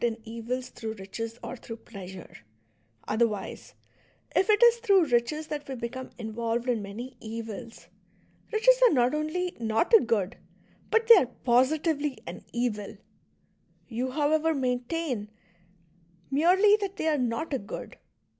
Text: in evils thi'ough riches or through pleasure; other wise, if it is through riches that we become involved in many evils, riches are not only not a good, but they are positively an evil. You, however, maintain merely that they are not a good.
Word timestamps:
in 0.03 0.17
evils 0.25 0.71
thi'ough 0.71 0.97
riches 0.99 1.37
or 1.43 1.55
through 1.55 1.75
pleasure; 1.77 2.37
other 3.07 3.27
wise, 3.27 3.75
if 4.35 4.49
it 4.49 4.63
is 4.63 4.77
through 4.77 5.05
riches 5.05 5.45
that 5.45 5.67
we 5.69 5.75
become 5.75 6.09
involved 6.17 6.67
in 6.67 6.81
many 6.81 7.15
evils, 7.19 7.85
riches 8.51 8.81
are 8.89 8.93
not 8.95 9.13
only 9.13 9.55
not 9.59 9.93
a 9.93 9.99
good, 9.99 10.35
but 10.89 11.05
they 11.05 11.17
are 11.17 11.27
positively 11.43 12.17
an 12.25 12.43
evil. 12.51 12.97
You, 13.87 14.09
however, 14.09 14.55
maintain 14.55 15.29
merely 16.31 16.77
that 16.77 16.95
they 16.95 17.07
are 17.07 17.19
not 17.19 17.53
a 17.53 17.59
good. 17.59 17.99